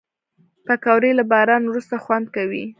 پکورې 0.65 1.11
له 1.19 1.23
باران 1.31 1.63
وروسته 1.67 1.95
خوند 2.03 2.25
کوي 2.35 2.63